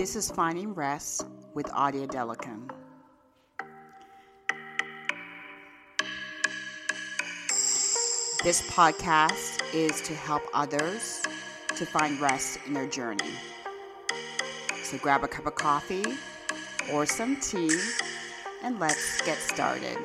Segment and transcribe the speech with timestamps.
[0.00, 2.70] This is Finding Rest with Audia Delican.
[8.42, 11.20] This podcast is to help others
[11.76, 13.34] to find rest in their journey.
[14.82, 16.14] So grab a cup of coffee
[16.90, 17.78] or some tea
[18.62, 19.98] and let's get started.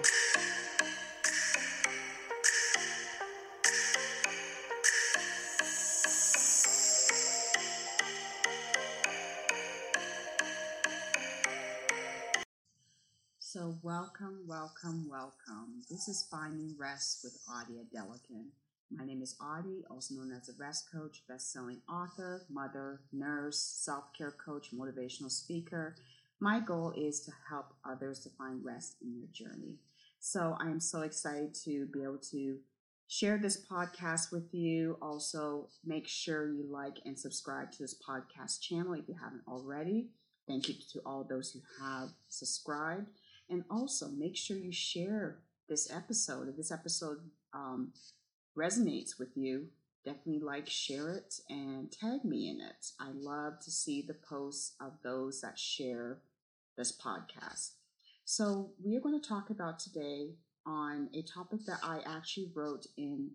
[13.56, 15.82] So, welcome, welcome, welcome.
[15.90, 18.48] This is Finding Rest with Audia Delican.
[18.92, 24.36] My name is Audie, also known as a rest coach, best-selling author, mother, nurse, self-care
[24.46, 25.96] coach, motivational speaker.
[26.42, 29.78] My goal is to help others to find rest in their journey.
[30.20, 32.58] So, I am so excited to be able to
[33.08, 34.98] share this podcast with you.
[35.02, 40.10] Also, make sure you like and subscribe to this podcast channel if you haven't already.
[40.46, 43.08] Thank you to all those who have subscribed.
[43.50, 46.50] And also make sure you share this episode.
[46.50, 47.20] If this episode
[47.54, 47.94] um,
[48.58, 49.68] resonates with you,
[50.04, 52.92] definitely like, share it, and tag me in it.
[53.00, 56.20] I love to see the posts of those that share
[56.78, 57.72] this podcast.
[58.24, 60.36] So, we are going to talk about today
[60.66, 63.32] on a topic that I actually wrote in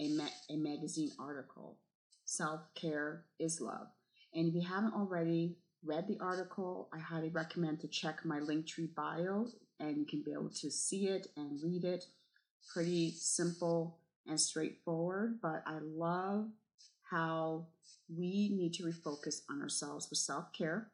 [0.00, 1.78] a, ma- a magazine article
[2.24, 3.88] Self Care is Love.
[4.34, 8.94] And if you haven't already read the article, I highly recommend to check my Linktree
[8.94, 9.48] bio
[9.80, 12.04] and you can be able to see it and read it.
[12.72, 16.48] Pretty simple and straightforward, but I love
[17.10, 17.66] how
[18.08, 20.88] we need to refocus on ourselves with self care.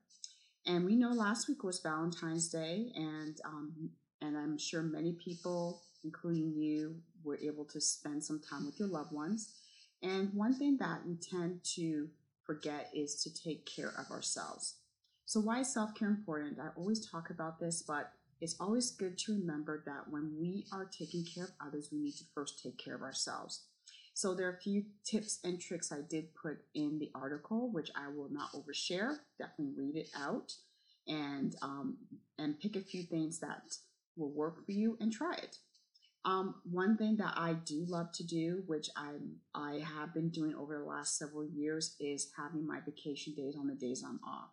[0.67, 5.83] And we know last week was Valentine's Day, and um, and I'm sure many people,
[6.05, 9.55] including you, were able to spend some time with your loved ones.
[10.03, 12.09] And one thing that we tend to
[12.51, 14.75] forget is to take care of ourselves.
[15.25, 16.59] So, why is self care important?
[16.59, 18.11] I always talk about this, but
[18.41, 22.17] it's always good to remember that when we are taking care of others, we need
[22.17, 23.67] to first take care of ourselves.
[24.15, 27.91] So, there are a few tips and tricks I did put in the article, which
[27.95, 29.19] I will not overshare.
[29.39, 30.53] Definitely read it out
[31.07, 31.99] and um,
[32.37, 33.63] and pick a few things that
[34.17, 35.59] will work for you and try it.
[36.25, 39.13] Um, one thing that I do love to do, which I
[39.55, 43.67] I have been doing over the last several years, is having my vacation days on
[43.67, 44.51] the days I'm off.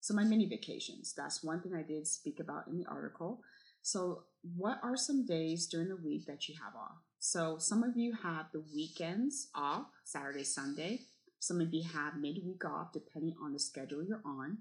[0.00, 3.42] So, my mini vacations, that's one thing I did speak about in the article.
[3.82, 4.24] So,
[4.56, 6.96] what are some days during the week that you have off?
[7.18, 11.02] So, some of you have the weekends off, Saturday, Sunday.
[11.38, 14.58] Some of you have midweek off, depending on the schedule you're on.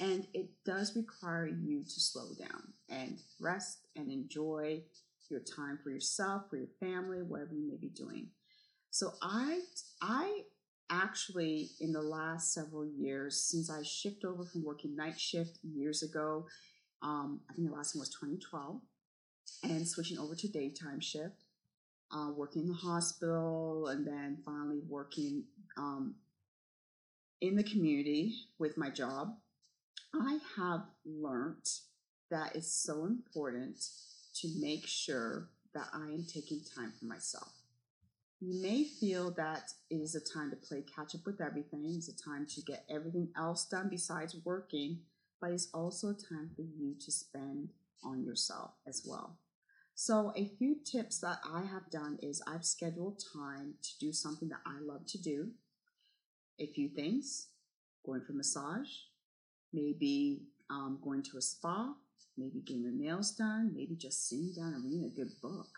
[0.00, 4.82] And it does require you to slow down and rest and enjoy
[5.30, 8.28] your time for yourself, for your family, whatever you may be doing.
[8.90, 9.60] So I
[10.00, 10.42] I
[10.90, 16.02] actually in the last several years since I shifted over from working night shift years
[16.02, 16.46] ago.
[17.02, 18.80] Um, I think the last one was 2012,
[19.64, 21.44] and switching over to daytime shift,
[22.12, 25.44] uh, working in the hospital, and then finally working
[25.76, 26.14] um,
[27.40, 29.34] in the community with my job.
[30.14, 31.68] I have learned
[32.30, 33.84] that it's so important
[34.34, 37.52] to make sure that I am taking time for myself.
[38.40, 42.08] You may feel that it is a time to play catch up with everything, it's
[42.08, 45.00] a time to get everything else done besides working,
[45.40, 47.70] but it's also a time for you to spend
[48.04, 49.38] on yourself as well.
[49.94, 54.48] So, a few tips that I have done is I've scheduled time to do something
[54.48, 55.50] that I love to do.
[56.58, 57.48] A few things
[58.04, 58.88] going for massage,
[59.72, 61.94] maybe um, going to a spa,
[62.36, 65.68] maybe getting your nails done, maybe just sitting down and reading a good book.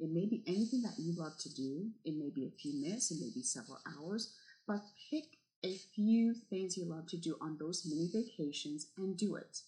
[0.00, 1.90] It may be anything that you love to do.
[2.04, 4.34] It may be a few minutes, it may be several hours,
[4.66, 4.80] but
[5.10, 5.24] pick
[5.64, 9.60] a few things you love to do on those mini vacations and do it.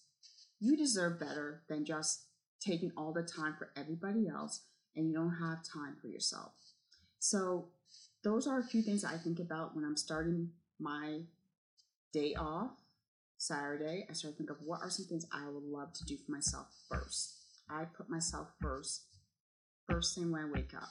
[0.59, 2.23] You deserve better than just
[2.59, 4.61] taking all the time for everybody else
[4.95, 6.51] and you don't have time for yourself.
[7.19, 7.69] So,
[8.23, 10.49] those are a few things I think about when I'm starting
[10.79, 11.21] my
[12.11, 12.71] day off,
[13.47, 14.05] Saturday.
[14.09, 16.31] I start to think of what are some things I would love to do for
[16.31, 17.35] myself first.
[17.69, 19.03] I put myself first
[19.87, 20.89] first thing when I wake up.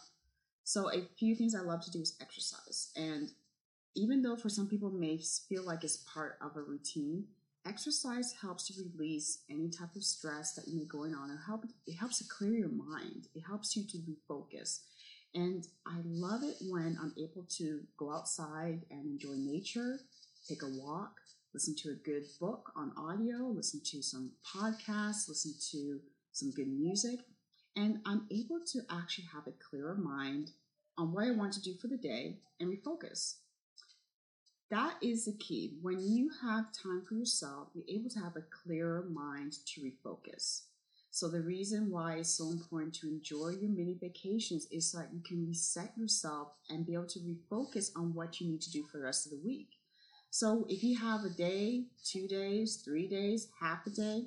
[0.64, 2.90] So a few things I love to do is exercise.
[2.96, 3.30] And
[3.94, 5.18] even though for some people may
[5.48, 7.24] feel like it's part of a routine,
[7.66, 11.30] exercise helps to release any type of stress that you may be going on.
[11.30, 13.28] It help it helps to clear your mind.
[13.34, 14.82] It helps you to be focused.
[15.34, 19.98] And I love it when I'm able to go outside and enjoy nature,
[20.48, 21.16] take a walk,
[21.54, 26.00] listen to a good book on audio, listen to some podcasts, listen to
[26.32, 27.20] some good music,
[27.76, 30.50] and I'm able to actually have a clearer mind
[30.98, 33.36] on what I want to do for the day and refocus.
[34.70, 35.74] that is the key.
[35.82, 40.62] When you have time for yourself, you're able to have a clearer mind to refocus.
[41.10, 45.12] So the reason why it's so important to enjoy your mini vacations is so that
[45.14, 48.82] you can reset yourself and be able to refocus on what you need to do
[48.82, 49.68] for the rest of the week.
[50.34, 54.24] So if you have a day, two days, three days, half a day,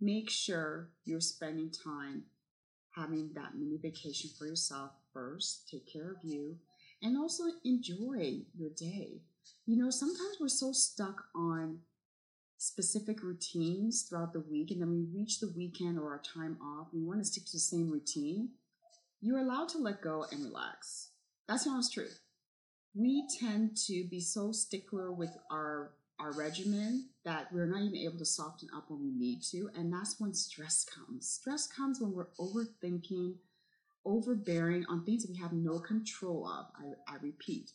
[0.00, 2.22] make sure you're spending time
[2.94, 5.68] having that mini vacation for yourself first.
[5.68, 6.58] Take care of you
[7.02, 9.22] and also enjoy your day.
[9.66, 11.80] You know, sometimes we're so stuck on
[12.56, 16.86] specific routines throughout the week, and then we reach the weekend or our time off,
[16.92, 18.50] we want to stick to the same routine.
[19.20, 21.08] You're allowed to let go and relax.
[21.48, 22.20] That's honest truth.
[22.94, 28.18] We tend to be so stickler with our our regimen that we're not even able
[28.18, 31.28] to soften up when we need to, and that's when stress comes.
[31.28, 33.34] Stress comes when we're overthinking,
[34.04, 36.66] overbearing on things that we have no control of.
[36.76, 37.72] I, I repeat,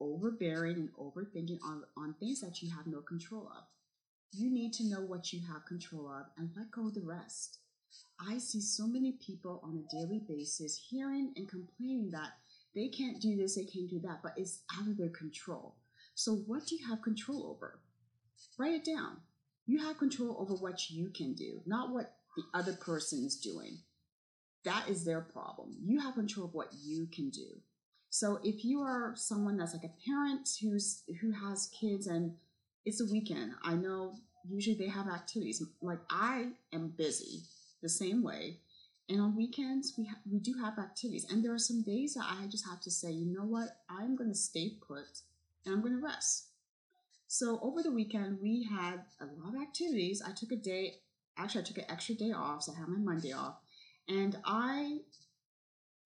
[0.00, 3.64] overbearing and overthinking on, on things that you have no control of.
[4.32, 7.58] You need to know what you have control of and let go of the rest.
[8.18, 12.32] I see so many people on a daily basis hearing and complaining that
[12.74, 15.76] they can't do this, they can't do that, but it's out of their control.
[16.14, 17.80] So, what do you have control over?
[18.58, 19.18] Write it down.
[19.66, 23.78] You have control over what you can do, not what the other person is doing.
[24.64, 25.76] That is their problem.
[25.84, 27.60] You have control of what you can do.
[28.10, 32.34] So if you are someone that's like a parent who's who has kids and
[32.84, 34.14] it's a weekend, I know
[34.48, 35.62] usually they have activities.
[35.80, 37.42] Like I am busy
[37.82, 38.58] the same way,
[39.12, 41.26] and on weekends we ha- we do have activities.
[41.30, 44.16] And there are some days that I just have to say, you know what, I'm
[44.16, 45.20] going to stay put
[45.64, 46.46] and I'm going to rest.
[47.28, 50.22] So over the weekend we had a lot of activities.
[50.26, 50.94] I took a day,
[51.36, 53.56] actually I took an extra day off, so I had my Monday off,
[54.08, 54.98] and I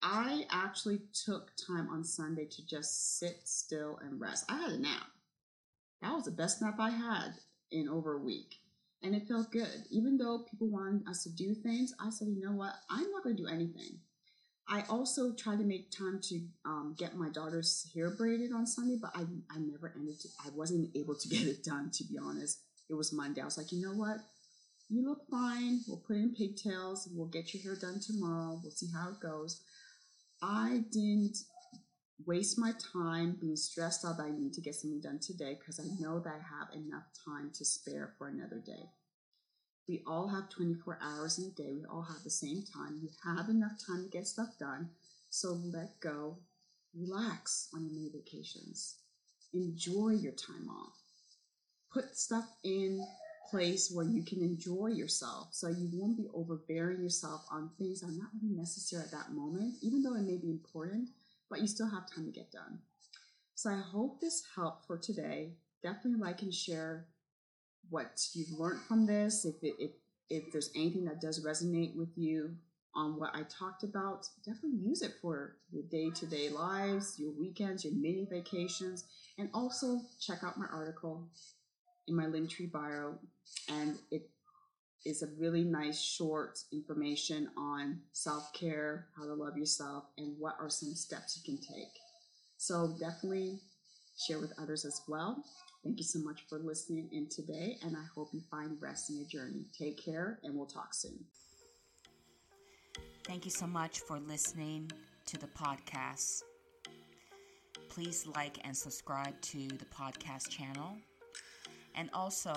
[0.01, 4.45] I actually took time on Sunday to just sit still and rest.
[4.47, 5.07] I had a nap.
[6.01, 7.33] That was the best nap I had
[7.71, 8.59] in over a week.
[9.03, 9.85] And it felt good.
[9.91, 12.73] Even though people wanted us to do things, I said, you know what?
[12.89, 13.99] I'm not going to do anything.
[14.69, 18.97] I also tried to make time to um, get my daughter's hair braided on Sunday,
[19.01, 22.17] but I, I never ended to, I wasn't able to get it done, to be
[22.17, 22.59] honest.
[22.89, 23.41] It was Monday.
[23.41, 24.17] I was like, you know what?
[24.89, 25.81] You look fine.
[25.87, 27.09] We'll put in pigtails.
[27.11, 28.59] We'll get your hair done tomorrow.
[28.61, 29.61] We'll see how it goes.
[30.41, 31.37] I didn't
[32.25, 35.79] waste my time being stressed out that I need to get something done today because
[35.79, 38.89] I know that I have enough time to spare for another day.
[39.87, 41.71] We all have 24 hours in a day.
[41.73, 42.99] We all have the same time.
[43.01, 44.89] You have enough time to get stuff done.
[45.29, 46.37] So let go,
[46.93, 48.95] relax on your mini vacations.
[49.53, 50.93] Enjoy your time off.
[51.93, 53.05] Put stuff in
[53.49, 58.07] place where you can enjoy yourself so you won't be overbearing yourself on things that
[58.07, 61.07] are not really necessary at that moment, even though it may be important,
[61.49, 62.79] but you still have time to get done.
[63.55, 65.53] So I hope this helped for today.
[65.81, 67.07] Definitely like and share
[67.89, 69.45] what you've learned from this.
[69.45, 69.91] If it, if
[70.29, 72.55] if there's anything that does resonate with you
[72.93, 77.93] on what I talked about, definitely use it for your day-to-day lives, your weekends, your
[77.93, 79.05] mini vacations,
[79.37, 81.29] and also check out my article
[82.07, 83.15] in my Linktree bio,
[83.69, 84.29] and it
[85.05, 90.55] is a really nice short information on self care, how to love yourself, and what
[90.59, 91.91] are some steps you can take.
[92.57, 93.59] So definitely
[94.17, 95.43] share with others as well.
[95.83, 99.17] Thank you so much for listening in today, and I hope you find rest in
[99.17, 99.65] your journey.
[99.77, 101.19] Take care, and we'll talk soon.
[103.25, 104.91] Thank you so much for listening
[105.27, 106.43] to the podcast.
[107.89, 110.97] Please like and subscribe to the podcast channel
[111.97, 112.53] and also,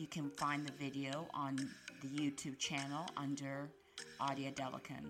[0.00, 1.56] you can find the video on
[2.00, 3.68] the YouTube channel under
[4.18, 5.04] Audia Delican.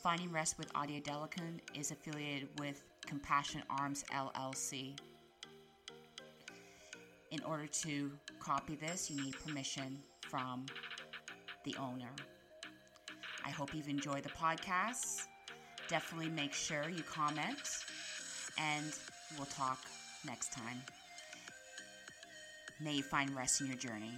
[0.00, 4.96] Finding Rest with Audia Delican is affiliated with Compassion Arms LLC.
[7.32, 10.66] In order to copy this, you need permission from
[11.64, 12.12] the owner.
[13.44, 15.22] I hope you've enjoyed the podcast.
[15.88, 17.58] Definitely make sure you comment,
[18.56, 18.86] and
[19.36, 19.80] we'll talk
[20.24, 20.80] next time.
[22.82, 24.16] May you find rest in your journey.